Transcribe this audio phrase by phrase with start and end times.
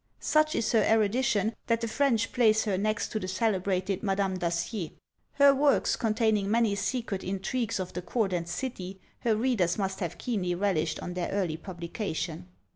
[0.19, 4.93] Such is her erudition, that the French place her next to the celebrated Madame Dacier.
[5.33, 10.17] Her works, containing many secret intrigues of the court and city, her readers must have
[10.17, 12.47] keenly relished on their early publication."